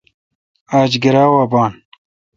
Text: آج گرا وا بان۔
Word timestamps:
آج 0.79 0.91
گرا 1.03 1.23
وا 1.31 1.43
بان۔ 1.51 1.71